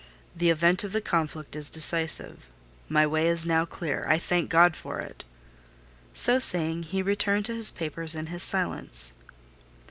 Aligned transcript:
The 0.35 0.49
event 0.49 0.83
of 0.83 0.93
the 0.93 0.99
conflict 0.99 1.55
is 1.55 1.69
decisive: 1.69 2.49
my 2.89 3.05
way 3.05 3.27
is 3.27 3.45
now 3.45 3.65
clear; 3.65 4.07
I 4.09 4.17
thank 4.17 4.49
God 4.49 4.75
for 4.75 4.99
it!" 4.99 5.23
So 6.11 6.39
saying, 6.39 6.81
he 6.89 7.03
returned 7.03 7.45
to 7.45 7.55
his 7.55 7.69
papers 7.69 8.15
and 8.15 8.29
his 8.29 8.41
silence. 8.41 9.13